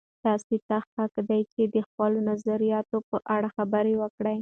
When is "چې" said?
1.53-1.61